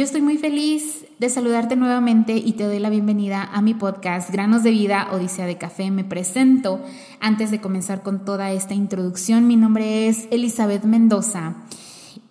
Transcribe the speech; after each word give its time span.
Yo 0.00 0.04
estoy 0.04 0.22
muy 0.22 0.38
feliz 0.38 1.04
de 1.18 1.28
saludarte 1.28 1.76
nuevamente 1.76 2.34
y 2.34 2.52
te 2.52 2.64
doy 2.64 2.78
la 2.78 2.88
bienvenida 2.88 3.42
a 3.42 3.60
mi 3.60 3.74
podcast 3.74 4.30
Granos 4.30 4.62
de 4.62 4.70
Vida, 4.70 5.08
Odisea 5.12 5.44
de 5.44 5.58
Café. 5.58 5.90
Me 5.90 6.04
presento 6.04 6.80
antes 7.20 7.50
de 7.50 7.60
comenzar 7.60 8.02
con 8.02 8.24
toda 8.24 8.50
esta 8.50 8.72
introducción. 8.72 9.46
Mi 9.46 9.56
nombre 9.56 10.08
es 10.08 10.26
Elizabeth 10.30 10.84
Mendoza 10.84 11.56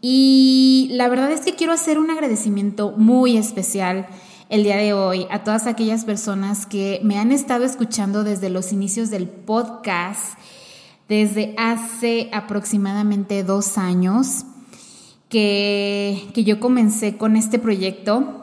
y 0.01 0.89
la 0.93 1.09
verdad 1.09 1.31
es 1.31 1.41
que 1.41 1.53
quiero 1.53 1.71
hacer 1.71 1.99
un 1.99 2.09
agradecimiento 2.09 2.95
muy 2.97 3.37
especial 3.37 4.07
el 4.49 4.63
día 4.63 4.77
de 4.77 4.93
hoy 4.93 5.27
a 5.29 5.43
todas 5.43 5.67
aquellas 5.67 6.05
personas 6.05 6.65
que 6.65 6.99
me 7.03 7.19
han 7.19 7.31
estado 7.31 7.65
escuchando 7.65 8.23
desde 8.23 8.49
los 8.49 8.73
inicios 8.73 9.11
del 9.11 9.29
podcast, 9.29 10.39
desde 11.07 11.53
hace 11.55 12.31
aproximadamente 12.33 13.43
dos 13.43 13.77
años 13.77 14.45
que, 15.29 16.29
que 16.33 16.43
yo 16.43 16.59
comencé 16.59 17.17
con 17.17 17.35
este 17.35 17.59
proyecto. 17.59 18.35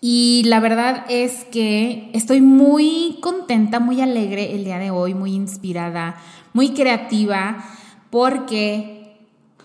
Y 0.00 0.42
la 0.46 0.60
verdad 0.60 1.04
es 1.08 1.44
que 1.44 2.10
estoy 2.14 2.40
muy 2.40 3.18
contenta, 3.20 3.80
muy 3.80 4.00
alegre 4.00 4.54
el 4.54 4.64
día 4.64 4.78
de 4.78 4.90
hoy, 4.90 5.14
muy 5.14 5.34
inspirada, 5.34 6.16
muy 6.52 6.70
creativa, 6.70 7.64
porque 8.10 9.00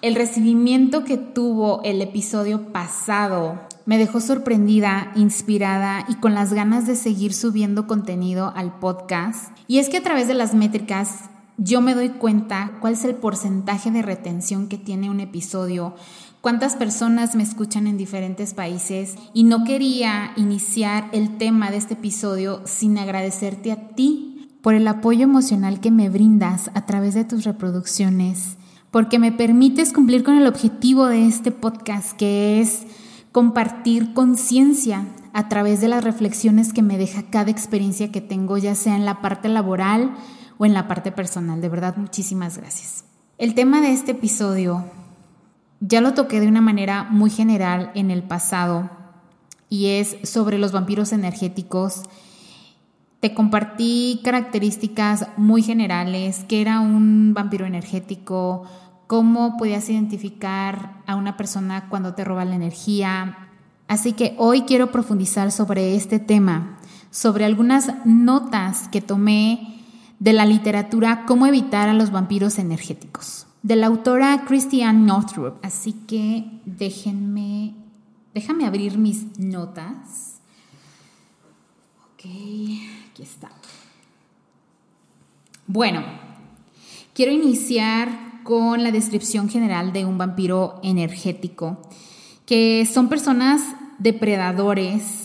el 0.01 0.15
recibimiento 0.15 1.03
que 1.03 1.17
tuvo 1.17 1.81
el 1.83 2.01
episodio 2.01 2.71
pasado 2.71 3.59
me 3.85 3.97
dejó 3.97 4.19
sorprendida, 4.19 5.11
inspirada 5.15 6.05
y 6.09 6.15
con 6.15 6.33
las 6.33 6.53
ganas 6.53 6.85
de 6.85 6.95
seguir 6.95 7.33
subiendo 7.33 7.87
contenido 7.87 8.51
al 8.55 8.77
podcast. 8.79 9.55
Y 9.67 9.79
es 9.79 9.89
que 9.89 9.97
a 9.97 10.03
través 10.03 10.27
de 10.27 10.33
las 10.33 10.53
métricas 10.53 11.29
yo 11.57 11.81
me 11.81 11.95
doy 11.95 12.09
cuenta 12.09 12.73
cuál 12.81 12.93
es 12.93 13.05
el 13.05 13.15
porcentaje 13.15 13.91
de 13.91 14.01
retención 14.01 14.67
que 14.67 14.77
tiene 14.77 15.09
un 15.09 15.19
episodio, 15.19 15.95
cuántas 16.41 16.75
personas 16.75 17.35
me 17.35 17.43
escuchan 17.43 17.87
en 17.87 17.97
diferentes 17.97 18.53
países 18.53 19.15
y 19.33 19.43
no 19.45 19.63
quería 19.63 20.33
iniciar 20.35 21.09
el 21.11 21.37
tema 21.37 21.71
de 21.71 21.77
este 21.77 21.93
episodio 21.93 22.61
sin 22.65 22.97
agradecerte 22.97 23.71
a 23.71 23.87
ti 23.89 24.49
por 24.61 24.73
el 24.73 24.87
apoyo 24.87 25.23
emocional 25.23 25.79
que 25.79 25.91
me 25.91 26.09
brindas 26.09 26.71
a 26.73 26.85
través 26.85 27.13
de 27.13 27.23
tus 27.23 27.43
reproducciones, 27.45 28.57
porque 28.91 29.19
me 29.19 29.31
permites 29.31 29.93
cumplir 29.93 30.23
con 30.23 30.35
el 30.35 30.47
objetivo 30.47 31.05
de 31.05 31.27
este 31.27 31.51
podcast 31.51 32.13
que 32.13 32.61
es 32.61 32.83
compartir 33.31 34.13
conciencia 34.13 35.05
a 35.33 35.49
través 35.49 35.81
de 35.81 35.87
las 35.87 36.03
reflexiones 36.03 36.73
que 36.73 36.81
me 36.81 36.97
deja 36.97 37.23
cada 37.23 37.51
experiencia 37.51 38.11
que 38.11 38.21
tengo, 38.21 38.57
ya 38.57 38.73
sea 38.73 38.95
en 38.95 39.05
la 39.05 39.21
parte 39.21 39.49
laboral 39.49 40.15
o 40.57 40.65
en 40.65 40.73
la 40.73 40.87
parte 40.87 41.11
personal. 41.11 41.61
De 41.61 41.69
verdad, 41.69 41.97
muchísimas 41.97 42.57
gracias. 42.57 43.05
El 43.37 43.53
tema 43.53 43.81
de 43.81 43.91
este 43.91 44.11
episodio 44.11 44.85
ya 45.79 46.01
lo 46.01 46.13
toqué 46.13 46.39
de 46.39 46.47
una 46.47 46.61
manera 46.61 47.03
muy 47.03 47.29
general 47.29 47.91
en 47.95 48.11
el 48.11 48.23
pasado 48.23 48.89
y 49.69 49.87
es 49.87 50.17
sobre 50.23 50.57
los 50.57 50.71
vampiros 50.71 51.11
energéticos. 51.11 52.03
Te 53.19 53.33
compartí 53.33 54.21
características 54.23 55.27
muy 55.37 55.63
generales, 55.63 56.45
que 56.47 56.61
era 56.61 56.79
un 56.79 57.33
vampiro 57.33 57.65
energético, 57.65 58.63
cómo 59.07 59.57
podías 59.57 59.89
identificar 59.89 61.03
a 61.05 61.15
una 61.15 61.35
persona 61.37 61.89
cuando 61.89 62.13
te 62.13 62.23
roba 62.23 62.45
la 62.45 62.55
energía. 62.55 63.49
Así 63.87 64.13
que 64.13 64.35
hoy 64.37 64.61
quiero 64.61 64.91
profundizar 64.91 65.51
sobre 65.51 65.95
este 65.95 66.19
tema, 66.19 66.79
sobre 67.11 67.45
algunas 67.45 67.91
notas 68.05 68.87
que 68.87 69.01
tomé 69.01 69.74
de 70.19 70.33
la 70.33 70.45
literatura 70.45 71.25
Cómo 71.25 71.45
evitar 71.47 71.89
a 71.89 71.93
los 71.93 72.11
vampiros 72.11 72.59
energéticos, 72.59 73.47
de 73.63 73.75
la 73.75 73.87
autora 73.87 74.45
Christiane 74.45 74.99
Northrup. 74.99 75.55
Así 75.63 75.93
que 76.07 76.45
déjenme, 76.65 77.73
déjame 78.33 78.65
abrir 78.65 78.97
mis 78.97 79.37
notas. 79.39 80.39
Ok, 82.13 82.25
aquí 83.11 83.23
está. 83.23 83.49
Bueno, 85.67 86.03
quiero 87.13 87.31
iniciar 87.31 88.43
con 88.43 88.83
la 88.83 88.91
descripción 88.91 89.49
general 89.49 89.91
de 89.91 90.05
un 90.05 90.19
vampiro 90.19 90.79
energético, 90.83 91.81
que 92.45 92.85
son 92.85 93.09
personas 93.09 93.61
depredadores 93.97 95.24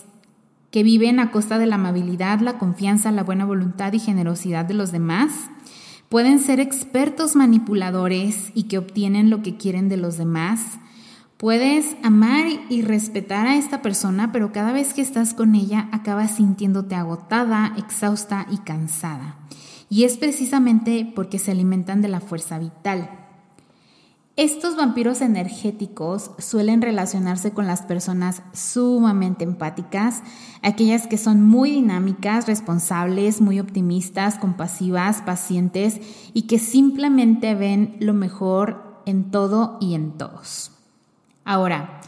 que 0.70 0.82
viven 0.82 1.18
a 1.18 1.30
costa 1.30 1.58
de 1.58 1.66
la 1.66 1.76
amabilidad, 1.76 2.40
la 2.40 2.58
confianza, 2.58 3.10
la 3.10 3.24
buena 3.24 3.44
voluntad 3.44 3.92
y 3.92 3.98
generosidad 3.98 4.64
de 4.64 4.74
los 4.74 4.92
demás. 4.92 5.32
Pueden 6.08 6.40
ser 6.40 6.60
expertos 6.60 7.36
manipuladores 7.36 8.50
y 8.54 8.64
que 8.64 8.78
obtienen 8.78 9.30
lo 9.30 9.42
que 9.42 9.56
quieren 9.56 9.88
de 9.88 9.96
los 9.96 10.16
demás. 10.16 10.78
Puedes 11.36 11.96
amar 12.02 12.46
y 12.68 12.82
respetar 12.82 13.46
a 13.46 13.56
esta 13.56 13.80
persona, 13.80 14.30
pero 14.30 14.52
cada 14.52 14.72
vez 14.72 14.92
que 14.92 15.02
estás 15.02 15.34
con 15.34 15.54
ella 15.54 15.88
acabas 15.92 16.36
sintiéndote 16.36 16.94
agotada, 16.94 17.74
exhausta 17.78 18.46
y 18.50 18.58
cansada. 18.58 19.36
Y 19.88 20.04
es 20.04 20.18
precisamente 20.18 21.10
porque 21.16 21.38
se 21.38 21.50
alimentan 21.50 22.02
de 22.02 22.08
la 22.08 22.20
fuerza 22.20 22.58
vital. 22.58 23.19
Estos 24.40 24.74
vampiros 24.74 25.20
energéticos 25.20 26.30
suelen 26.38 26.80
relacionarse 26.80 27.50
con 27.50 27.66
las 27.66 27.82
personas 27.82 28.40
sumamente 28.54 29.44
empáticas, 29.44 30.22
aquellas 30.62 31.06
que 31.06 31.18
son 31.18 31.42
muy 31.42 31.70
dinámicas, 31.72 32.46
responsables, 32.46 33.42
muy 33.42 33.60
optimistas, 33.60 34.38
compasivas, 34.38 35.20
pacientes 35.20 36.00
y 36.32 36.46
que 36.46 36.58
simplemente 36.58 37.54
ven 37.54 37.98
lo 38.00 38.14
mejor 38.14 39.02
en 39.04 39.30
todo 39.30 39.76
y 39.78 39.92
en 39.92 40.12
todos. 40.12 40.72
Ahora, 41.44 42.00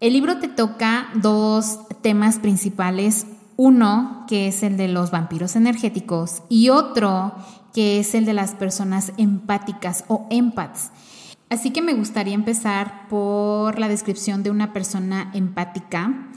el 0.00 0.14
libro 0.14 0.40
te 0.40 0.48
toca 0.48 1.06
dos 1.14 1.86
temas 2.02 2.40
principales 2.40 3.28
uno 3.54 4.24
que 4.26 4.48
es 4.48 4.64
el 4.64 4.76
de 4.76 4.88
los 4.88 5.12
vampiros 5.12 5.54
energéticos 5.54 6.42
y 6.48 6.70
otro 6.70 7.32
que 7.72 8.00
es 8.00 8.16
el 8.16 8.24
de 8.24 8.32
las 8.32 8.56
personas 8.56 9.12
empáticas 9.18 10.04
o 10.08 10.26
empaths. 10.30 10.90
Así 11.50 11.70
que 11.70 11.82
me 11.82 11.94
gustaría 11.94 12.34
empezar 12.34 13.08
por 13.08 13.78
la 13.78 13.88
descripción 13.88 14.42
de 14.42 14.50
una 14.50 14.72
persona 14.72 15.30
empática 15.34 16.28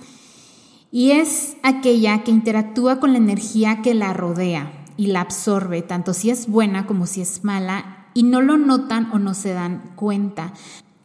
y 0.91 1.11
es 1.11 1.57
aquella 1.63 2.23
que 2.23 2.31
interactúa 2.31 2.99
con 2.99 3.13
la 3.13 3.17
energía 3.17 3.81
que 3.81 3.93
la 3.93 4.13
rodea 4.13 4.71
y 4.97 5.07
la 5.07 5.21
absorbe, 5.21 5.81
tanto 5.81 6.13
si 6.13 6.29
es 6.29 6.47
buena 6.47 6.85
como 6.85 7.07
si 7.07 7.21
es 7.21 7.43
mala, 7.43 8.07
y 8.13 8.23
no 8.23 8.41
lo 8.41 8.57
notan 8.57 9.09
o 9.13 9.19
no 9.19 9.33
se 9.33 9.53
dan 9.53 9.93
cuenta. 9.95 10.53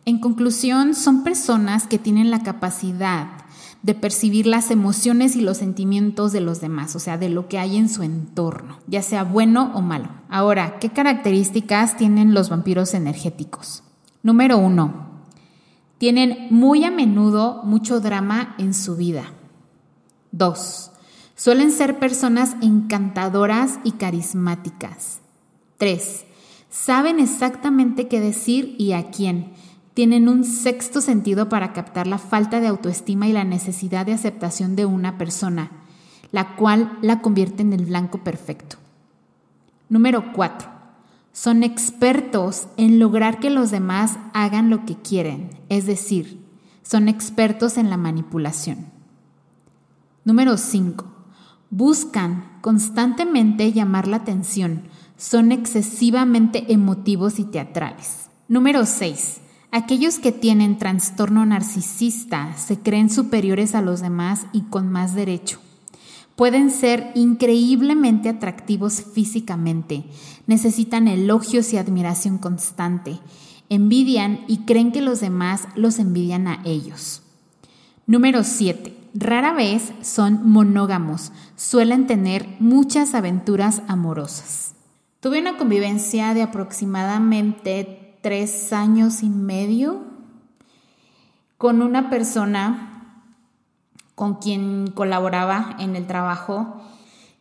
En 0.04 0.18
conclusión, 0.18 0.94
son 0.94 1.22
personas 1.22 1.86
que 1.86 1.98
tienen 1.98 2.30
la 2.30 2.42
capacidad 2.42 3.28
de 3.82 3.94
percibir 3.94 4.48
las 4.48 4.72
emociones 4.72 5.36
y 5.36 5.40
los 5.40 5.58
sentimientos 5.58 6.32
de 6.32 6.40
los 6.40 6.60
demás, 6.60 6.96
o 6.96 6.98
sea, 6.98 7.16
de 7.18 7.28
lo 7.28 7.46
que 7.46 7.58
hay 7.58 7.76
en 7.76 7.88
su 7.88 8.02
entorno, 8.02 8.78
ya 8.88 9.02
sea 9.02 9.22
bueno 9.22 9.70
o 9.74 9.82
malo. 9.82 10.08
Ahora, 10.28 10.80
¿qué 10.80 10.90
características 10.90 11.96
tienen 11.96 12.34
los 12.34 12.48
vampiros 12.48 12.94
energéticos? 12.94 13.84
Número 14.26 14.58
uno, 14.58 14.92
tienen 15.98 16.48
muy 16.50 16.82
a 16.82 16.90
menudo 16.90 17.62
mucho 17.62 18.00
drama 18.00 18.56
en 18.58 18.74
su 18.74 18.96
vida. 18.96 19.26
Dos, 20.32 20.90
suelen 21.36 21.70
ser 21.70 22.00
personas 22.00 22.56
encantadoras 22.60 23.78
y 23.84 23.92
carismáticas. 23.92 25.20
Tres, 25.76 26.24
saben 26.68 27.20
exactamente 27.20 28.08
qué 28.08 28.18
decir 28.20 28.74
y 28.80 28.94
a 28.94 29.12
quién 29.12 29.52
tienen 29.94 30.28
un 30.28 30.42
sexto 30.42 31.00
sentido 31.00 31.48
para 31.48 31.72
captar 31.72 32.08
la 32.08 32.18
falta 32.18 32.58
de 32.58 32.66
autoestima 32.66 33.28
y 33.28 33.32
la 33.32 33.44
necesidad 33.44 34.06
de 34.06 34.14
aceptación 34.14 34.74
de 34.74 34.86
una 34.86 35.18
persona, 35.18 35.70
la 36.32 36.56
cual 36.56 36.98
la 37.00 37.20
convierte 37.20 37.62
en 37.62 37.72
el 37.72 37.86
blanco 37.86 38.24
perfecto. 38.24 38.76
Número 39.88 40.32
4. 40.32 40.75
Son 41.36 41.64
expertos 41.64 42.66
en 42.78 42.98
lograr 42.98 43.40
que 43.40 43.50
los 43.50 43.70
demás 43.70 44.16
hagan 44.32 44.70
lo 44.70 44.86
que 44.86 44.96
quieren, 44.96 45.50
es 45.68 45.84
decir, 45.84 46.42
son 46.82 47.08
expertos 47.08 47.76
en 47.76 47.90
la 47.90 47.98
manipulación. 47.98 48.86
Número 50.24 50.56
5. 50.56 51.04
Buscan 51.68 52.58
constantemente 52.62 53.70
llamar 53.74 54.08
la 54.08 54.16
atención, 54.16 54.84
son 55.18 55.52
excesivamente 55.52 56.72
emotivos 56.72 57.38
y 57.38 57.44
teatrales. 57.44 58.30
Número 58.48 58.86
6 58.86 59.42
Aquellos 59.72 60.18
que 60.18 60.32
tienen 60.32 60.78
trastorno 60.78 61.44
narcisista 61.44 62.56
se 62.56 62.78
creen 62.78 63.10
superiores 63.10 63.74
a 63.74 63.82
los 63.82 64.00
demás 64.00 64.46
y 64.54 64.62
con 64.62 64.90
más 64.90 65.14
derecho. 65.14 65.60
Pueden 66.36 66.70
ser 66.70 67.12
increíblemente 67.14 68.28
atractivos 68.28 69.02
físicamente, 69.14 70.04
necesitan 70.46 71.08
elogios 71.08 71.72
y 71.72 71.78
admiración 71.78 72.36
constante, 72.36 73.18
envidian 73.70 74.44
y 74.46 74.58
creen 74.58 74.92
que 74.92 75.00
los 75.00 75.20
demás 75.20 75.66
los 75.74 75.98
envidian 75.98 76.46
a 76.46 76.60
ellos. 76.64 77.22
Número 78.06 78.44
7. 78.44 78.94
Rara 79.14 79.54
vez 79.54 79.92
son 80.02 80.48
monógamos, 80.48 81.32
suelen 81.56 82.06
tener 82.06 82.46
muchas 82.60 83.14
aventuras 83.14 83.80
amorosas. 83.88 84.74
Tuve 85.20 85.40
una 85.40 85.56
convivencia 85.56 86.34
de 86.34 86.42
aproximadamente 86.42 88.18
tres 88.20 88.74
años 88.74 89.22
y 89.22 89.30
medio 89.30 90.04
con 91.56 91.80
una 91.80 92.10
persona 92.10 92.95
con 94.16 94.36
quien 94.36 94.90
colaboraba 94.90 95.76
en 95.78 95.94
el 95.94 96.06
trajo, 96.08 96.80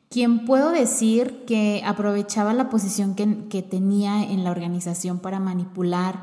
quien 0.10 0.45
puedo 0.45 0.69
decir 0.69 1.45
que 1.48 1.81
aprovechaba 1.83 2.54
la 2.54 2.69
posición 2.69 3.16
que, 3.16 3.48
que 3.50 3.63
tenía 3.63 4.22
en 4.22 4.44
la 4.44 4.51
organización 4.51 5.18
para 5.18 5.39
manipular 5.39 6.19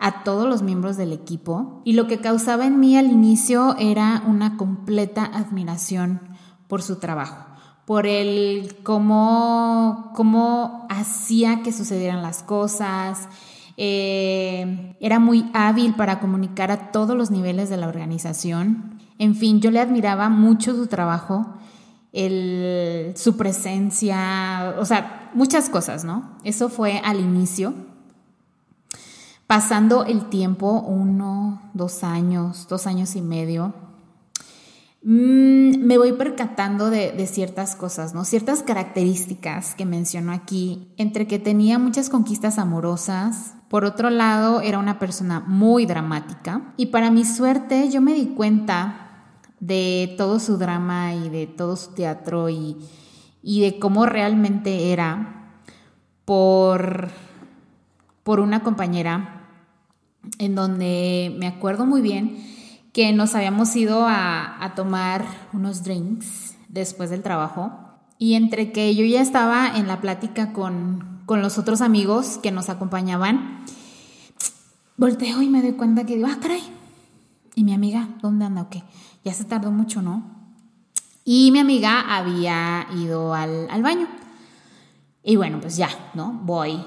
a 0.00 0.24
todos 0.24 0.48
los 0.48 0.62
miembros 0.62 0.96
del 0.96 1.12
equipo 1.12 1.82
y 1.84 1.92
lo 1.92 2.08
que 2.08 2.20
causaba 2.20 2.66
en 2.66 2.80
mí 2.80 2.96
al 2.96 3.06
inicio 3.06 3.76
era 3.78 4.24
una 4.26 4.56
completa 4.56 5.24
admiración 5.24 6.20
por 6.66 6.82
su 6.82 6.96
trabajo, 6.96 7.46
por 7.84 8.06
el 8.06 8.78
cómo, 8.82 10.10
cómo 10.16 10.86
hacía 10.90 11.62
que 11.62 11.70
sucedieran 11.70 12.22
las 12.22 12.42
cosas, 12.42 13.28
eh, 13.76 14.96
era 15.00 15.18
muy 15.18 15.50
hábil 15.52 15.94
para 15.94 16.18
comunicar 16.18 16.70
a 16.70 16.92
todos 16.92 17.14
los 17.14 17.30
niveles 17.30 17.68
de 17.68 17.76
la 17.76 17.88
organización. 17.88 19.01
En 19.22 19.36
fin, 19.36 19.60
yo 19.60 19.70
le 19.70 19.78
admiraba 19.78 20.28
mucho 20.30 20.74
su 20.74 20.88
trabajo, 20.88 21.46
su 22.12 23.36
presencia, 23.36 24.74
o 24.80 24.84
sea, 24.84 25.30
muchas 25.32 25.70
cosas, 25.70 26.02
¿no? 26.02 26.38
Eso 26.42 26.68
fue 26.68 26.98
al 26.98 27.20
inicio. 27.20 27.72
Pasando 29.46 30.04
el 30.06 30.28
tiempo, 30.28 30.80
uno, 30.80 31.62
dos 31.72 32.02
años, 32.02 32.66
dos 32.68 32.88
años 32.88 33.14
y 33.14 33.22
medio, 33.22 33.72
mm, 35.04 35.78
me 35.86 35.98
voy 35.98 36.14
percatando 36.14 36.90
de, 36.90 37.24
ciertas 37.28 37.76
cosas, 37.76 38.14
¿no? 38.14 38.24
Ciertas 38.24 38.64
características 38.64 39.76
que 39.76 39.86
menciono 39.86 40.32
aquí, 40.32 40.92
entre 40.96 41.28
que 41.28 41.38
tenía 41.38 41.78
muchas 41.78 42.10
conquistas 42.10 42.58
amorosas, 42.58 43.54
por 43.68 43.84
otro 43.84 44.10
lado, 44.10 44.62
era 44.62 44.80
una 44.80 44.98
persona 44.98 45.38
muy 45.38 45.86
dramática 45.86 46.74
y 46.76 46.86
para 46.86 47.12
mi 47.12 47.24
suerte 47.24 47.88
yo 47.88 48.00
me 48.00 48.14
di 48.14 48.34
cuenta 48.34 49.10
de 49.62 50.12
todo 50.18 50.40
su 50.40 50.58
drama 50.58 51.14
y 51.14 51.28
de 51.28 51.46
todo 51.46 51.76
su 51.76 51.92
teatro 51.92 52.50
y, 52.50 52.76
y 53.44 53.60
de 53.60 53.78
cómo 53.78 54.06
realmente 54.06 54.92
era 54.92 55.60
por, 56.24 57.10
por 58.24 58.40
una 58.40 58.64
compañera 58.64 59.46
en 60.40 60.56
donde 60.56 61.32
me 61.38 61.46
acuerdo 61.46 61.86
muy 61.86 62.02
bien 62.02 62.44
que 62.92 63.12
nos 63.12 63.36
habíamos 63.36 63.74
ido 63.76 64.04
a, 64.04 64.72
tomar 64.74 65.24
unos 65.52 65.84
drinks 65.84 66.56
después 66.68 67.10
del 67.10 67.22
trabajo 67.22 67.70
y 68.18 68.34
entre 68.34 68.72
que 68.72 68.92
yo 68.96 69.04
ya 69.04 69.20
estaba 69.20 69.76
en 69.76 69.86
la 69.86 70.00
plática 70.00 70.52
con, 70.52 71.22
con 71.24 71.40
los 71.40 71.56
otros 71.56 71.82
amigos 71.82 72.38
que 72.42 72.50
nos 72.50 72.68
acompañaban, 72.68 73.64
volteo 74.96 75.40
y 75.40 75.48
me 75.48 75.62
doy 75.62 75.72
cuenta 75.72 76.04
que 76.04 76.16
digo, 76.16 76.28
ah, 76.28 76.38
caray, 76.40 76.62
¿y 77.54 77.64
mi 77.64 77.72
amiga 77.72 78.08
dónde 78.20 78.44
anda 78.44 78.62
o 78.62 78.70
qué? 78.70 78.82
Ya 79.24 79.32
se 79.34 79.44
tardó 79.44 79.70
mucho, 79.70 80.02
¿no? 80.02 80.42
Y 81.24 81.50
mi 81.52 81.60
amiga 81.60 82.16
había 82.16 82.86
ido 82.94 83.34
al, 83.34 83.68
al 83.70 83.82
baño. 83.82 84.08
Y 85.22 85.36
bueno, 85.36 85.60
pues 85.60 85.76
ya, 85.76 85.88
¿no? 86.14 86.32
Voy, 86.44 86.84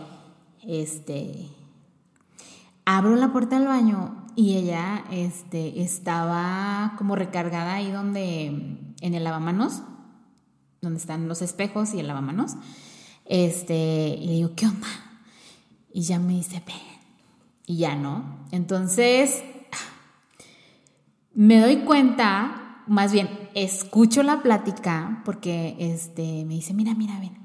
este, 0.62 1.50
abro 2.84 3.16
la 3.16 3.32
puerta 3.32 3.58
del 3.58 3.68
baño 3.68 4.26
y 4.36 4.58
ella 4.58 5.06
este, 5.12 5.82
estaba 5.82 6.94
como 6.98 7.16
recargada 7.16 7.76
ahí 7.76 7.92
donde, 7.92 8.48
en 9.00 9.14
el 9.14 9.24
lavamanos, 9.24 9.84
donde 10.82 11.00
están 11.00 11.28
los 11.30 11.42
espejos 11.42 11.94
y 11.94 12.00
el 12.02 12.08
lavamanos. 12.08 12.56
Este, 13.24 14.18
y 14.20 14.28
le 14.28 14.34
digo, 14.34 14.52
¿qué 14.56 14.68
onda? 14.68 14.88
Y 15.94 16.02
ya 16.02 16.20
me 16.20 16.34
dice, 16.34 16.62
ven. 16.68 16.76
Y 17.66 17.78
ya 17.78 17.96
no. 17.96 18.46
Entonces, 18.52 19.44
me 21.36 21.60
doy 21.60 21.84
cuenta, 21.84 22.82
más 22.88 23.12
bien, 23.12 23.30
escucho 23.54 24.24
la 24.24 24.42
plática 24.42 25.22
porque 25.26 25.76
este, 25.80 26.46
me 26.46 26.56
dice, 26.56 26.74
mira, 26.74 26.96
mira, 26.96 27.20
ven. 27.20 27.38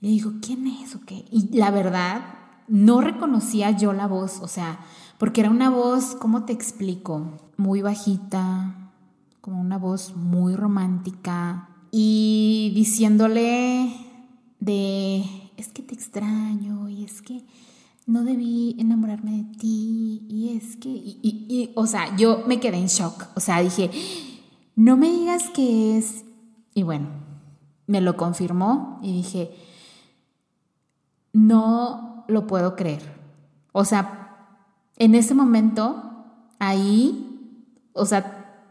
Le 0.00 0.08
digo, 0.08 0.32
¿quién 0.42 0.66
es 0.66 0.94
o 0.94 1.00
qué? 1.06 1.24
Y 1.30 1.56
la 1.56 1.70
verdad, 1.70 2.22
no 2.68 3.00
reconocía 3.00 3.70
yo 3.70 3.92
la 3.92 4.06
voz, 4.06 4.40
o 4.40 4.48
sea, 4.48 4.80
porque 5.18 5.40
era 5.40 5.50
una 5.50 5.70
voz, 5.70 6.16
¿cómo 6.16 6.44
te 6.44 6.52
explico? 6.52 7.38
Muy 7.56 7.82
bajita, 7.82 8.92
como 9.40 9.60
una 9.60 9.78
voz 9.78 10.16
muy 10.16 10.56
romántica 10.56 11.68
y 11.92 12.72
diciéndole 12.74 13.94
de, 14.58 15.24
es 15.56 15.68
que 15.68 15.82
te 15.82 15.94
extraño 15.94 16.88
y 16.88 17.04
es 17.04 17.22
que 17.22 17.44
no 18.06 18.22
debí 18.22 18.76
enamorarme 18.78 19.32
de 19.32 19.58
ti 19.58 20.26
y 20.28 20.56
es 20.56 20.76
que, 20.76 20.88
y, 20.88 21.72
o 21.74 21.86
sea, 21.86 22.16
yo 22.16 22.44
me 22.46 22.60
quedé 22.60 22.78
en 22.78 22.86
shock, 22.86 23.26
o 23.34 23.40
sea, 23.40 23.60
dije, 23.60 23.90
no 24.76 24.96
me 24.96 25.10
digas 25.10 25.50
que 25.50 25.98
es, 25.98 26.24
y 26.72 26.84
bueno, 26.84 27.08
me 27.88 28.00
lo 28.00 28.16
confirmó 28.16 29.00
y 29.02 29.12
dije, 29.12 29.54
no 31.32 32.24
lo 32.28 32.46
puedo 32.46 32.76
creer. 32.76 33.02
O 33.72 33.84
sea, 33.84 34.52
en 34.96 35.14
ese 35.14 35.34
momento, 35.34 36.24
ahí, 36.58 37.60
o 37.92 38.06
sea, 38.06 38.70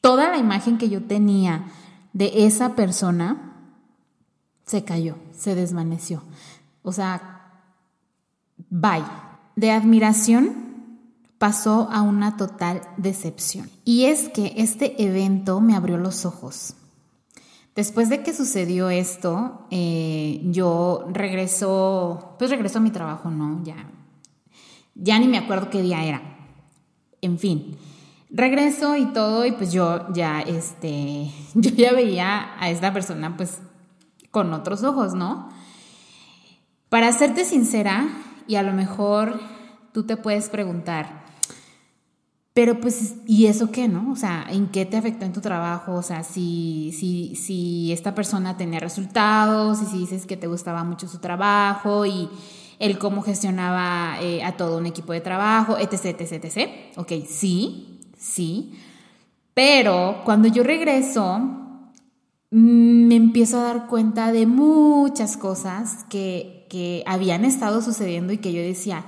toda 0.00 0.30
la 0.30 0.38
imagen 0.38 0.78
que 0.78 0.88
yo 0.88 1.02
tenía 1.02 1.66
de 2.12 2.46
esa 2.46 2.76
persona 2.76 3.56
se 4.64 4.84
cayó, 4.84 5.16
se 5.32 5.54
desvaneció. 5.54 6.22
O 6.82 6.92
sea, 6.92 7.33
bye. 8.74 9.04
De 9.54 9.70
admiración 9.70 10.98
pasó 11.38 11.88
a 11.92 12.02
una 12.02 12.36
total 12.36 12.82
decepción. 12.96 13.70
Y 13.84 14.06
es 14.06 14.28
que 14.28 14.54
este 14.56 15.02
evento 15.02 15.60
me 15.60 15.76
abrió 15.76 15.96
los 15.96 16.26
ojos. 16.26 16.74
Después 17.76 18.08
de 18.08 18.22
que 18.22 18.34
sucedió 18.34 18.90
esto, 18.90 19.66
eh, 19.70 20.40
yo 20.44 21.06
regreso, 21.12 22.34
pues 22.38 22.50
regreso 22.50 22.78
a 22.78 22.82
mi 22.82 22.90
trabajo, 22.90 23.30
¿no? 23.30 23.62
Ya, 23.64 23.76
ya 24.94 25.18
ni 25.18 25.28
me 25.28 25.38
acuerdo 25.38 25.70
qué 25.70 25.82
día 25.82 26.04
era. 26.04 26.22
En 27.20 27.38
fin, 27.38 27.76
regreso 28.30 28.96
y 28.96 29.06
todo, 29.06 29.44
y 29.44 29.52
pues 29.52 29.72
yo 29.72 30.12
ya, 30.12 30.40
este, 30.40 31.30
yo 31.54 31.70
ya 31.70 31.92
veía 31.92 32.52
a 32.60 32.70
esta 32.70 32.92
persona, 32.92 33.36
pues, 33.36 33.60
con 34.30 34.52
otros 34.52 34.82
ojos, 34.82 35.14
¿no? 35.14 35.48
Para 36.88 37.12
serte 37.12 37.44
sincera, 37.44 38.08
y 38.46 38.56
a 38.56 38.62
lo 38.62 38.72
mejor 38.72 39.40
tú 39.92 40.04
te 40.04 40.16
puedes 40.16 40.48
preguntar, 40.48 41.24
pero 42.54 42.80
pues, 42.80 43.16
¿y 43.26 43.46
eso 43.46 43.72
qué, 43.72 43.88
no? 43.88 44.12
O 44.12 44.16
sea, 44.16 44.46
¿en 44.48 44.68
qué 44.68 44.86
te 44.86 44.96
afectó 44.96 45.24
en 45.24 45.32
tu 45.32 45.40
trabajo? 45.40 45.94
O 45.94 46.02
sea, 46.02 46.22
si, 46.22 46.94
si, 46.96 47.34
si 47.34 47.92
esta 47.92 48.14
persona 48.14 48.56
tenía 48.56 48.78
resultados 48.78 49.82
y 49.82 49.86
si 49.86 49.98
dices 49.98 50.24
que 50.24 50.36
te 50.36 50.46
gustaba 50.46 50.84
mucho 50.84 51.08
su 51.08 51.18
trabajo 51.18 52.06
y 52.06 52.28
el 52.78 52.98
cómo 52.98 53.22
gestionaba 53.22 54.18
eh, 54.20 54.44
a 54.44 54.56
todo 54.56 54.78
un 54.78 54.86
equipo 54.86 55.12
de 55.12 55.20
trabajo, 55.20 55.76
etc, 55.78 56.20
etc, 56.20 56.44
etc. 56.44 56.70
Ok, 56.96 57.12
sí, 57.28 57.98
sí. 58.16 58.78
Pero 59.52 60.22
cuando 60.24 60.46
yo 60.46 60.62
regreso, 60.62 61.38
mm, 62.50 63.06
me 63.08 63.16
empiezo 63.16 63.58
a 63.58 63.64
dar 63.64 63.86
cuenta 63.88 64.30
de 64.30 64.46
muchas 64.46 65.36
cosas 65.36 66.04
que, 66.08 66.63
que 66.74 67.04
habían 67.06 67.44
estado 67.44 67.80
sucediendo 67.82 68.32
y 68.32 68.38
que 68.38 68.52
yo 68.52 68.60
decía, 68.60 69.04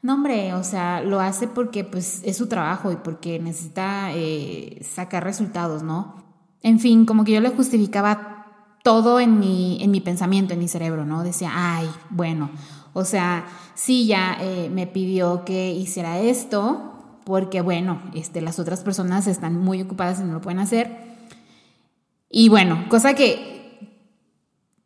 no, 0.00 0.14
hombre, 0.14 0.54
o 0.54 0.64
sea, 0.64 1.02
lo 1.02 1.20
hace 1.20 1.46
porque 1.46 1.84
pues 1.84 2.22
es 2.24 2.38
su 2.38 2.46
trabajo 2.46 2.90
y 2.90 2.96
porque 2.96 3.38
necesita 3.38 4.14
eh, 4.14 4.80
sacar 4.82 5.22
resultados, 5.22 5.82
¿no? 5.82 6.24
En 6.62 6.80
fin, 6.80 7.04
como 7.04 7.24
que 7.24 7.32
yo 7.32 7.42
le 7.42 7.50
justificaba 7.50 8.46
todo 8.82 9.20
en 9.20 9.38
mi, 9.38 9.76
en 9.82 9.90
mi 9.90 10.00
pensamiento, 10.00 10.54
en 10.54 10.60
mi 10.60 10.68
cerebro, 10.68 11.04
¿no? 11.04 11.22
Decía, 11.22 11.50
ay, 11.52 11.86
bueno, 12.08 12.48
o 12.94 13.04
sea, 13.04 13.44
sí, 13.74 14.06
ya 14.06 14.38
eh, 14.40 14.70
me 14.72 14.86
pidió 14.86 15.44
que 15.44 15.70
hiciera 15.74 16.18
esto, 16.18 16.94
porque 17.24 17.60
bueno, 17.60 18.00
este, 18.14 18.40
las 18.40 18.58
otras 18.58 18.80
personas 18.80 19.26
están 19.26 19.58
muy 19.58 19.82
ocupadas 19.82 20.18
y 20.18 20.24
no 20.24 20.32
lo 20.32 20.40
pueden 20.40 20.60
hacer. 20.60 20.96
Y 22.30 22.48
bueno, 22.48 22.86
cosa 22.88 23.12
que 23.12 23.61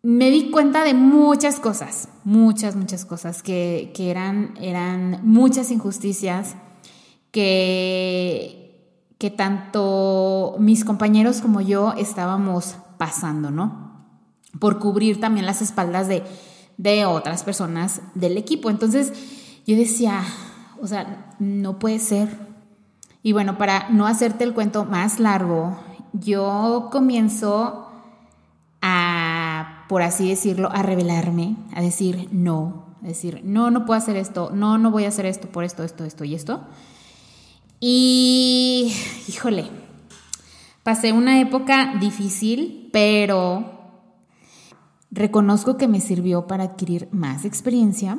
me 0.07 0.31
di 0.31 0.53
cuenta 0.53 0.85
de 0.85 0.95
muchas 0.95 1.59
cosas, 1.59 2.09
muchas, 2.23 2.77
muchas 2.77 3.05
cosas, 3.05 3.43
que, 3.43 3.93
eran, 3.99 4.55
eran 4.61 5.19
muchas 5.25 5.73
injusticias 5.73 6.55
que, 7.33 9.03
que 9.19 9.33
tanto 9.33 10.55
mis 10.61 10.85
compañeros 10.85 11.41
como 11.41 11.61
yo 11.61 11.93
estábamos 11.95 12.77
pasando, 12.99 13.51
¿no? 13.51 14.07
Por 14.61 14.79
cubrir 14.79 15.19
también 15.19 15.45
las 15.45 15.61
espaldas 15.61 16.07
de, 16.07 16.23
de 16.77 17.05
otras 17.05 17.43
personas 17.43 18.01
del 18.15 18.37
equipo. 18.37 18.71
Entonces 18.71 19.13
yo 19.67 19.75
decía, 19.75 20.23
o 20.81 20.87
sea, 20.87 21.35
no 21.41 21.81
puede 21.81 21.99
ser. 21.99 22.29
Y 23.25 23.33
bueno, 23.33 23.59
para 23.59 23.89
no 23.89 24.07
hacerte 24.07 24.45
el 24.45 24.55
cuento 24.55 24.85
más 24.85 25.19
largo, 25.19 25.81
yo 26.13 26.91
comienzo 26.93 27.86
por 29.89 30.03
así 30.03 30.29
decirlo, 30.29 30.71
a 30.73 30.83
revelarme, 30.83 31.57
a 31.75 31.81
decir 31.81 32.29
no, 32.33 32.97
a 33.03 33.07
decir, 33.07 33.43
no, 33.45 33.71
no 33.71 33.85
puedo 33.85 33.99
hacer 33.99 34.17
esto, 34.17 34.51
no, 34.53 34.79
no 34.79 34.91
voy 34.91 35.05
a 35.05 35.09
hacer 35.09 35.27
esto 35.27 35.49
por 35.49 35.65
esto, 35.65 35.85
esto, 35.85 36.05
esto 36.05 36.25
y 36.25 36.35
esto. 36.35 36.63
Y, 37.79 38.93
híjole, 39.29 39.69
pasé 40.83 41.13
una 41.13 41.41
época 41.41 41.95
difícil, 42.01 42.89
pero 42.93 43.73
reconozco 45.11 45.77
que 45.77 45.89
me 45.89 46.01
sirvió 46.01 46.47
para 46.47 46.65
adquirir 46.65 47.09
más 47.13 47.45
experiencia, 47.45 48.19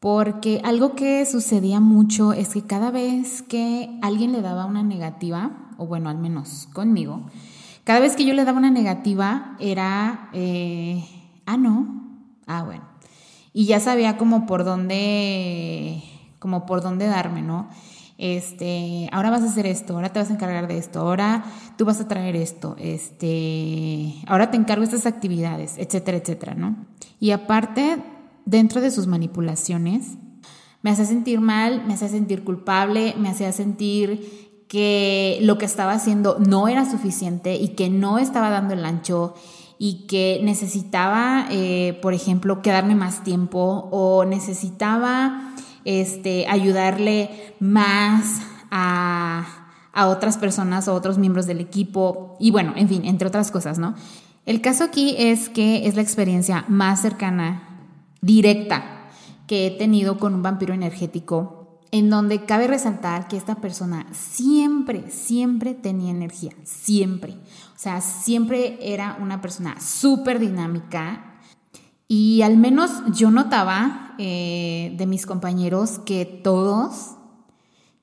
porque 0.00 0.60
algo 0.64 0.94
que 0.94 1.24
sucedía 1.26 1.80
mucho 1.80 2.32
es 2.32 2.50
que 2.50 2.62
cada 2.62 2.90
vez 2.90 3.42
que 3.42 3.98
alguien 4.02 4.32
le 4.32 4.42
daba 4.42 4.66
una 4.66 4.82
negativa, 4.82 5.72
o 5.76 5.86
bueno, 5.86 6.08
al 6.08 6.18
menos 6.18 6.68
conmigo, 6.72 7.26
cada 7.88 8.00
vez 8.00 8.16
que 8.16 8.26
yo 8.26 8.34
le 8.34 8.44
daba 8.44 8.58
una 8.58 8.70
negativa 8.70 9.56
era, 9.58 10.28
eh, 10.34 11.02
ah, 11.46 11.56
no, 11.56 12.20
ah, 12.46 12.62
bueno. 12.62 12.84
Y 13.54 13.64
ya 13.64 13.80
sabía 13.80 14.18
como 14.18 14.44
por 14.44 14.62
dónde, 14.62 16.02
como 16.38 16.66
por 16.66 16.82
dónde 16.82 17.06
darme, 17.06 17.40
¿no? 17.40 17.70
Este, 18.18 19.08
ahora 19.10 19.30
vas 19.30 19.40
a 19.40 19.46
hacer 19.46 19.64
esto, 19.66 19.94
ahora 19.94 20.12
te 20.12 20.20
vas 20.20 20.28
a 20.28 20.34
encargar 20.34 20.68
de 20.68 20.76
esto, 20.76 21.00
ahora 21.00 21.46
tú 21.78 21.86
vas 21.86 21.98
a 22.02 22.08
traer 22.08 22.36
esto, 22.36 22.76
este, 22.78 24.16
ahora 24.26 24.50
te 24.50 24.58
encargo 24.58 24.84
estas 24.84 25.06
actividades, 25.06 25.78
etcétera, 25.78 26.18
etcétera, 26.18 26.54
¿no? 26.54 26.76
Y 27.18 27.30
aparte, 27.30 28.02
dentro 28.44 28.82
de 28.82 28.90
sus 28.90 29.06
manipulaciones, 29.06 30.18
me 30.82 30.90
hacía 30.90 31.06
sentir 31.06 31.40
mal, 31.40 31.86
me 31.86 31.94
hacía 31.94 32.08
sentir 32.08 32.44
culpable, 32.44 33.14
me 33.18 33.30
hacía 33.30 33.50
sentir 33.50 34.47
que 34.68 35.38
lo 35.42 35.56
que 35.58 35.64
estaba 35.64 35.92
haciendo 35.92 36.36
no 36.38 36.68
era 36.68 36.88
suficiente 36.88 37.56
y 37.56 37.68
que 37.68 37.88
no 37.88 38.18
estaba 38.18 38.50
dando 38.50 38.74
el 38.74 38.84
ancho 38.84 39.34
y 39.78 40.06
que 40.06 40.40
necesitaba, 40.42 41.46
eh, 41.50 41.98
por 42.02 42.12
ejemplo, 42.12 42.62
quedarme 42.62 42.94
más 42.94 43.24
tiempo 43.24 43.88
o 43.90 44.24
necesitaba 44.24 45.54
este, 45.84 46.46
ayudarle 46.48 47.54
más 47.60 48.42
a, 48.70 49.46
a 49.92 50.08
otras 50.08 50.36
personas 50.36 50.86
o 50.88 50.94
otros 50.94 51.16
miembros 51.16 51.46
del 51.46 51.60
equipo 51.60 52.36
y 52.38 52.50
bueno, 52.50 52.74
en 52.76 52.88
fin, 52.88 53.04
entre 53.04 53.28
otras 53.28 53.50
cosas, 53.50 53.78
¿no? 53.78 53.94
El 54.44 54.60
caso 54.60 54.84
aquí 54.84 55.14
es 55.18 55.48
que 55.48 55.86
es 55.86 55.94
la 55.94 56.02
experiencia 56.02 56.64
más 56.68 57.02
cercana, 57.02 57.86
directa, 58.20 59.08
que 59.46 59.66
he 59.66 59.70
tenido 59.70 60.18
con 60.18 60.34
un 60.34 60.42
vampiro 60.42 60.74
energético 60.74 61.57
en 61.90 62.10
donde 62.10 62.44
cabe 62.44 62.66
resaltar 62.66 63.28
que 63.28 63.36
esta 63.36 63.56
persona 63.56 64.06
siempre, 64.12 65.10
siempre 65.10 65.74
tenía 65.74 66.10
energía, 66.10 66.52
siempre. 66.64 67.32
O 67.32 67.78
sea, 67.78 68.00
siempre 68.00 68.78
era 68.80 69.16
una 69.20 69.40
persona 69.40 69.80
súper 69.80 70.38
dinámica 70.38 71.28
y 72.08 72.40
al 72.42 72.56
menos 72.56 72.90
yo 73.12 73.30
notaba 73.30 74.14
eh, 74.18 74.94
de 74.96 75.06
mis 75.06 75.26
compañeros 75.26 75.98
que 75.98 76.24
todos, 76.24 77.16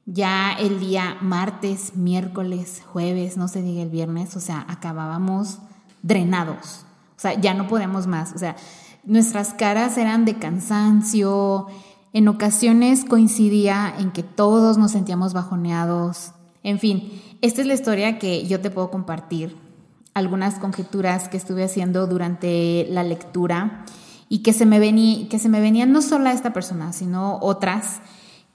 ya 0.06 0.54
el 0.54 0.80
día 0.80 1.18
martes, 1.22 1.96
miércoles, 1.96 2.84
jueves, 2.86 3.36
no 3.36 3.48
se 3.48 3.64
diga 3.64 3.82
el 3.82 3.90
viernes, 3.90 4.36
o 4.36 4.40
sea, 4.40 4.64
acabábamos 4.70 5.58
drenados. 6.04 6.86
O 7.18 7.20
sea, 7.20 7.34
ya 7.40 7.56
no 7.56 7.68
podemos 7.68 8.06
más. 8.06 8.34
O 8.34 8.38
sea, 8.38 8.56
nuestras 9.04 9.56
caras 9.56 9.98
eran 9.98 10.24
de 10.26 10.38
cansancio, 10.38 11.68
en 12.16 12.30
ocasiones 12.30 13.04
coincidía 13.04 13.94
en 14.00 14.10
que 14.10 14.24
todos 14.24 14.78
nos 14.78 14.92
sentíamos 14.92 15.34
bajoneados. 15.34 16.32
En 16.64 16.80
fin, 16.80 17.22
esta 17.42 17.60
es 17.60 17.68
la 17.68 17.74
historia 17.74 18.20
que 18.20 18.48
yo 18.48 18.62
te 18.62 18.70
puedo 18.70 18.90
compartir. 18.90 19.58
Algunas 20.14 20.58
conjeturas 20.58 21.28
que 21.28 21.36
estuve 21.36 21.66
haciendo 21.66 22.08
durante 22.08 22.88
la 22.90 23.04
lectura 23.04 23.84
y 24.30 24.44
que 24.44 24.54
se 24.54 24.66
me, 24.66 24.80
venían 24.80 25.92
no 25.92 26.02
solo 26.02 26.30
a 26.30 26.32
esta 26.32 26.54
persona, 26.54 26.94
sino 26.94 27.38
otras 27.42 28.00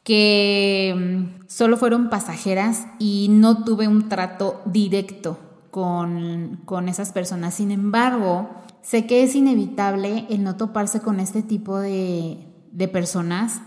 que 0.04 0.94
mm, 0.96 1.44
solo 1.46 1.76
fueron 1.76 2.08
pasajeras 2.08 2.86
y 2.98 3.26
no 3.28 3.62
tuve 3.64 3.88
un 3.88 4.08
trato 4.08 4.62
directo 4.64 5.38
con, 5.70 6.62
con 6.64 6.88
esas 6.88 7.12
personas. 7.12 7.52
Sin 7.52 7.72
embargo, 7.72 8.48
sé 8.80 9.04
que 9.04 9.22
es 9.22 9.34
inevitable 9.34 10.24
el 10.30 10.44
no 10.44 10.56
toparse 10.56 11.00
con 11.00 11.20
este 11.20 11.42
tipo 11.42 11.78
de, 11.78 12.49
de 12.72 12.88
personas. 12.88 13.62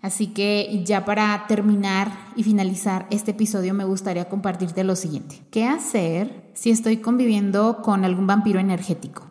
Así 0.00 0.28
que 0.28 0.82
ya 0.84 1.04
para 1.04 1.46
terminar 1.46 2.10
y 2.34 2.42
finalizar 2.42 3.06
este 3.10 3.30
episodio 3.30 3.72
me 3.72 3.84
gustaría 3.84 4.28
compartirte 4.28 4.82
lo 4.82 4.96
siguiente. 4.96 5.42
¿Qué 5.50 5.64
hacer 5.64 6.50
si 6.54 6.70
estoy 6.70 6.96
conviviendo 6.96 7.82
con 7.82 8.04
algún 8.04 8.26
vampiro 8.26 8.58
energético? 8.58 9.30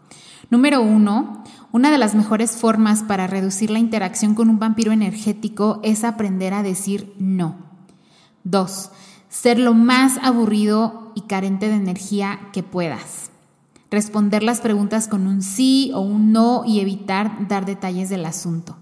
Número 0.50 0.82
uno, 0.82 1.44
una 1.72 1.92
de 1.92 1.98
las 1.98 2.16
mejores 2.16 2.58
formas 2.58 3.04
para 3.04 3.28
reducir 3.28 3.70
la 3.70 3.80
interacción 3.80 4.36
con 4.36 4.50
un 4.50 4.60
vampiro 4.60 4.92
energético 4.92 5.80
es 5.84 6.04
aprender 6.04 6.54
a 6.54 6.64
decir 6.64 7.14
no. 7.18 7.56
Dos, 8.44 8.92
ser 9.30 9.60
lo 9.60 9.74
más 9.74 10.18
aburrido 10.22 11.14
y 11.16 11.22
carente 11.22 11.70
de 11.70 11.76
energía 11.76 12.40
que 12.52 12.64
puedas. 12.64 13.32
Responder 13.90 14.44
las 14.44 14.62
preguntas 14.62 15.08
con 15.08 15.28
un 15.28 15.42
sí 15.42 15.92
o 15.94 16.02
un 16.02 16.32
no 16.32 16.64
y 16.66 16.80
evitar 16.80 17.48
dar 17.48 17.66
detalles 17.66 18.10
del 18.10 18.26
asunto. 18.26 18.78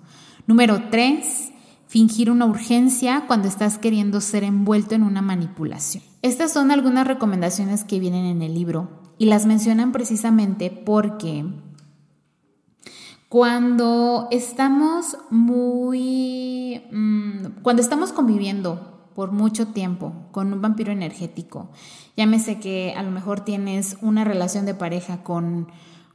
Número 0.50 0.82
tres, 0.90 1.52
fingir 1.86 2.32
una 2.32 2.48
urgencia 2.48 3.26
cuando 3.28 3.48
estás 3.48 3.78
queriendo 3.78 4.20
ser 4.20 4.44
envuelto 4.44 4.96
en 4.96 5.04
una 5.04 5.22
manipulación. 5.22 6.04
Estas 6.24 6.52
son 6.52 6.72
algunas 6.72 7.06
recomendaciones 7.06 7.84
que 7.84 8.00
vienen 8.00 8.26
en 8.26 8.42
el 8.42 8.56
libro 8.56 8.90
y 9.20 9.28
las 9.28 9.46
mencionan 9.46 9.92
precisamente 9.92 10.72
porque 10.72 11.46
cuando 13.30 14.28
estamos 14.32 15.20
muy, 15.30 16.82
mm, 16.92 17.62
cuando 17.62 17.84
estamos 17.84 18.12
conviviendo 18.12 19.12
por 19.14 19.32
mucho 19.32 19.68
tiempo 19.68 20.14
con 20.32 20.52
un 20.52 20.64
vampiro 20.64 20.92
energético, 20.92 21.70
llámese 22.18 22.60
que 22.60 22.96
a 22.98 23.04
lo 23.04 23.12
mejor 23.12 23.42
tienes 23.42 23.98
una 24.02 24.24
relación 24.24 24.66
de 24.66 24.74
pareja 24.74 25.22
con 25.22 25.68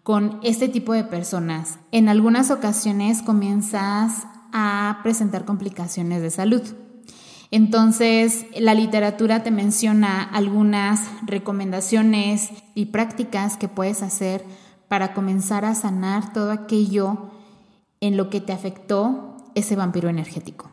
con 0.04 0.38
este 0.42 0.68
tipo 0.68 0.92
de 0.92 1.02
personas, 1.02 1.78
en 1.90 2.10
algunas 2.10 2.50
ocasiones 2.50 3.22
comienzas 3.22 4.26
a 4.52 5.00
presentar 5.02 5.46
complicaciones 5.46 6.20
de 6.20 6.30
salud. 6.30 6.62
Entonces, 7.50 8.44
la 8.54 8.74
literatura 8.74 9.42
te 9.42 9.50
menciona 9.50 10.22
algunas 10.22 11.00
recomendaciones 11.26 12.50
y 12.74 12.86
prácticas 12.86 13.56
que 13.56 13.68
puedes 13.68 14.02
hacer 14.02 14.44
para 14.88 15.14
comenzar 15.14 15.64
a 15.64 15.74
sanar 15.74 16.34
todo 16.34 16.52
aquello 16.52 17.30
en 18.00 18.18
lo 18.18 18.28
que 18.28 18.42
te 18.42 18.52
afectó 18.52 19.38
ese 19.54 19.74
vampiro 19.74 20.10
energético. 20.10 20.70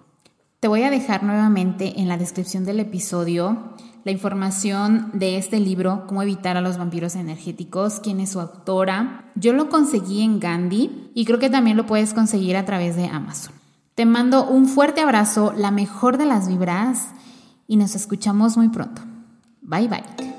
Te 0.59 0.67
voy 0.67 0.83
a 0.83 0.89
dejar 0.89 1.23
nuevamente 1.23 2.01
en 2.01 2.09
la 2.09 2.17
descripción 2.17 2.65
del 2.65 2.81
episodio 2.81 3.75
la 4.03 4.11
información 4.11 5.11
de 5.13 5.37
este 5.37 5.59
libro, 5.59 6.05
Cómo 6.07 6.21
evitar 6.21 6.57
a 6.57 6.61
los 6.61 6.77
vampiros 6.77 7.15
energéticos, 7.15 7.99
quién 7.99 8.19
es 8.19 8.31
su 8.31 8.39
autora. 8.39 9.31
Yo 9.35 9.53
lo 9.53 9.69
conseguí 9.69 10.21
en 10.21 10.39
Gandhi 10.39 11.11
y 11.13 11.25
creo 11.25 11.39
que 11.39 11.49
también 11.49 11.77
lo 11.77 11.85
puedes 11.85 12.13
conseguir 12.13 12.57
a 12.57 12.65
través 12.65 12.95
de 12.95 13.07
Amazon. 13.07 13.53
Te 13.95 14.05
mando 14.05 14.47
un 14.47 14.67
fuerte 14.67 15.01
abrazo, 15.01 15.53
la 15.55 15.71
mejor 15.71 16.17
de 16.17 16.25
las 16.25 16.47
vibras 16.47 17.09
y 17.67 17.77
nos 17.77 17.95
escuchamos 17.95 18.57
muy 18.57 18.69
pronto. 18.69 19.01
Bye 19.61 19.87
bye. 19.87 20.30